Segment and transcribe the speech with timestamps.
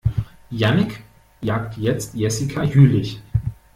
[0.51, 1.03] Jannick
[1.43, 3.21] jagt jetzt Jessica Jüllich.